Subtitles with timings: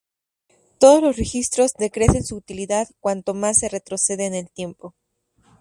[0.79, 4.95] Todos los registros decrecen su utilidad cuanto más se retrocede en el tiempo.